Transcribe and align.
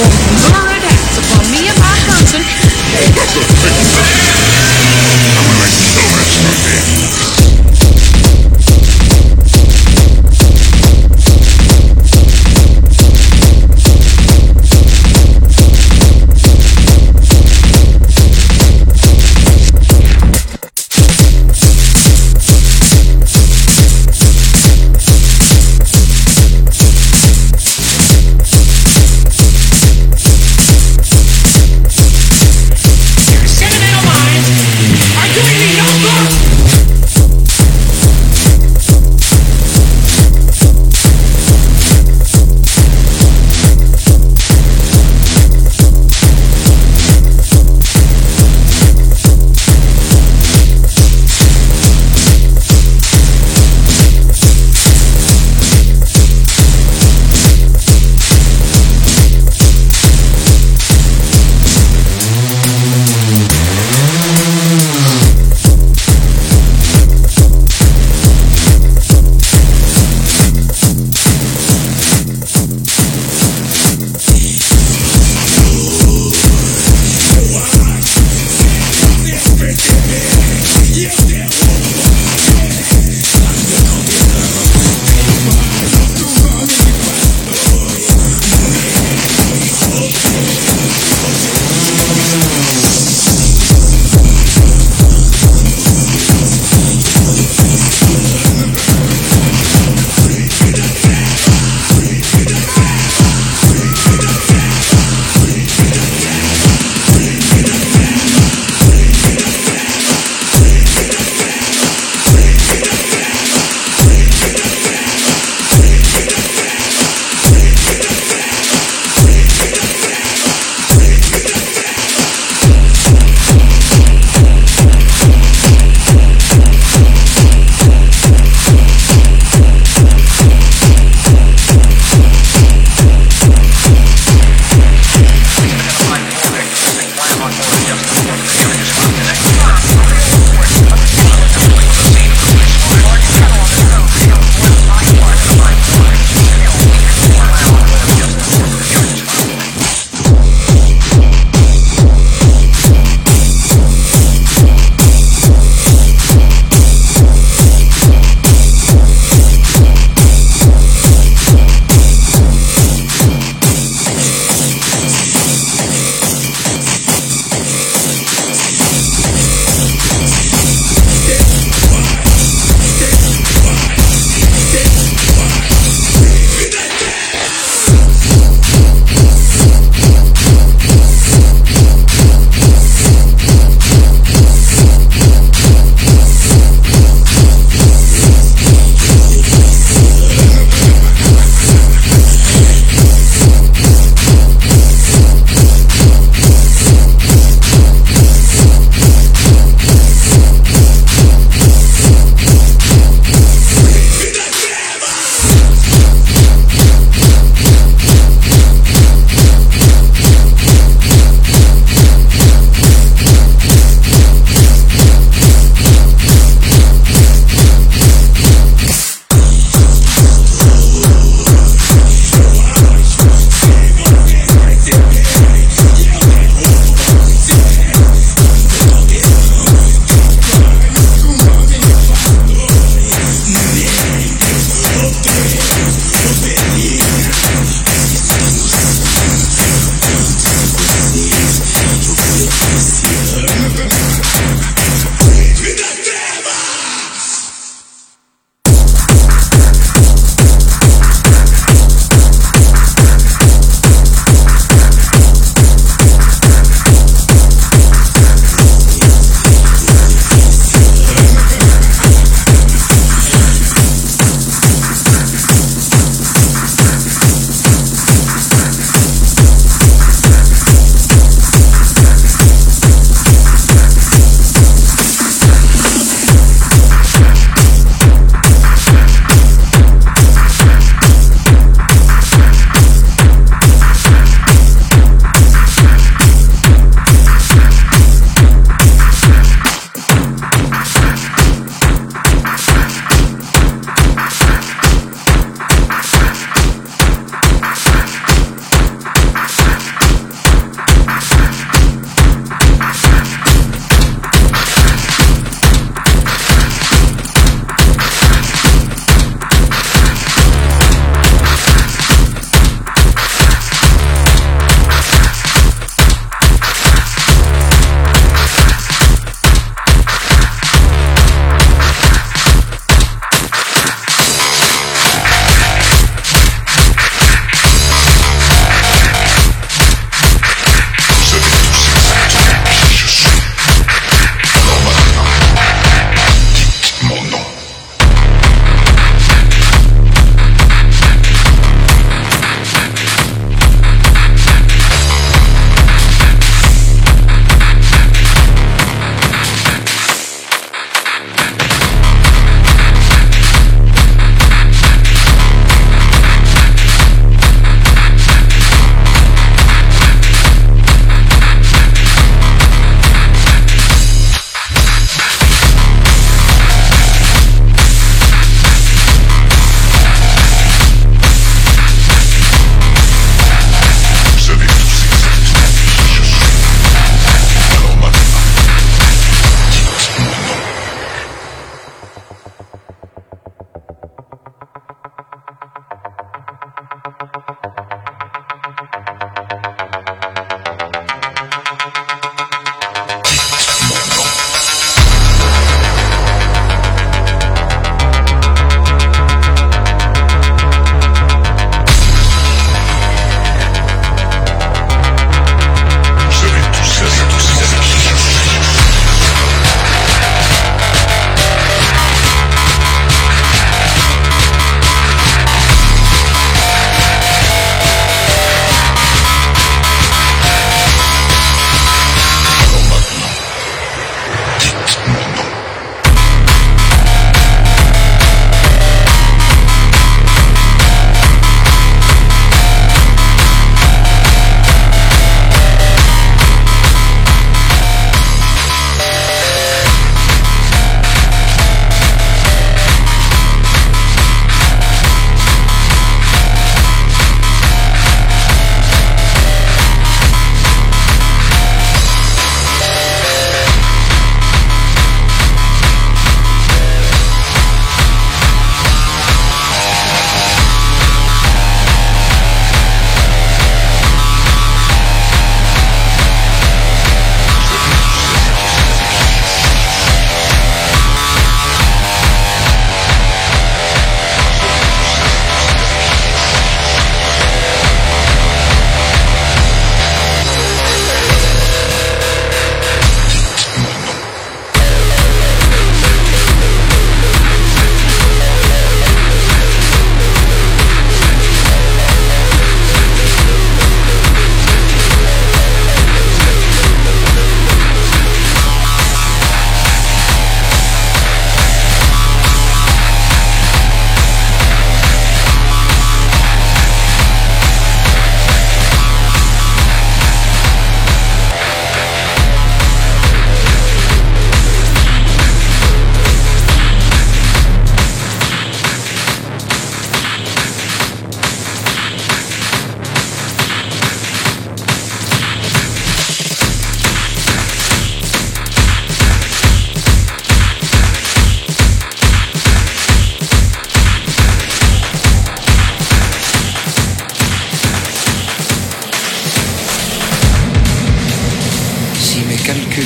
Murdered 0.00 0.89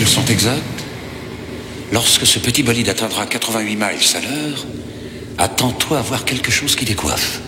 sont 0.07 0.25
exacts, 0.27 0.85
lorsque 1.93 2.27
ce 2.27 2.39
petit 2.39 2.63
bolide 2.63 2.89
atteindra 2.89 3.27
88 3.27 3.77
miles 3.77 3.85
à 3.85 4.21
l'heure, 4.21 4.67
attends-toi 5.39 5.99
à 5.99 6.03
voir 6.03 6.25
quelque 6.25 6.51
chose 6.51 6.77
qui 6.77 6.85
décoiffe. 6.85 7.41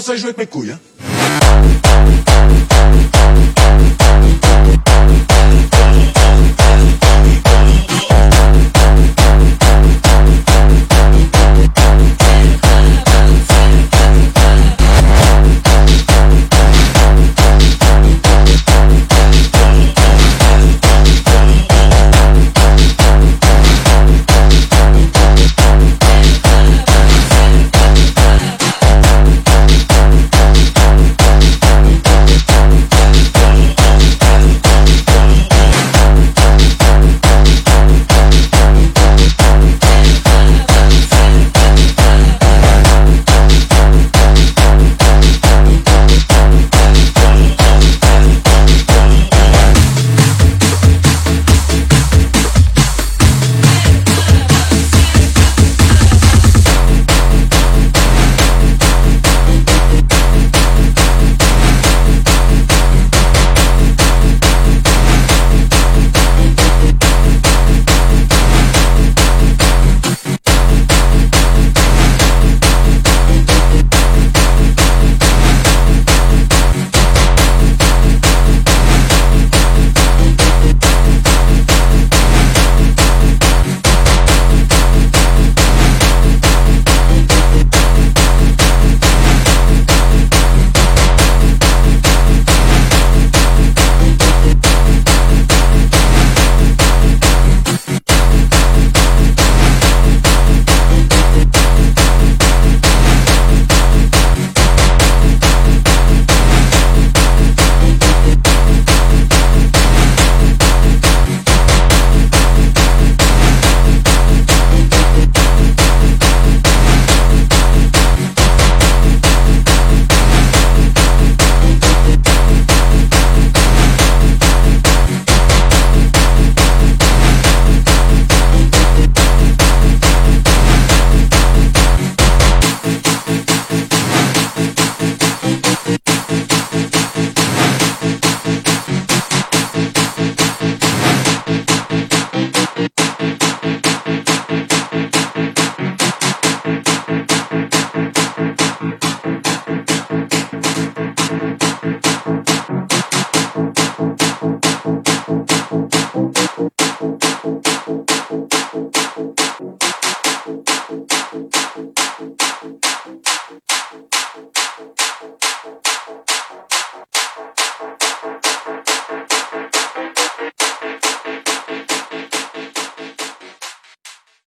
Commencer 0.00 0.12
à 0.12 0.16
jouer 0.16 0.28
avec 0.30 0.38
mes 0.38 0.46
couilles, 0.46 0.72
hein. 0.72 0.80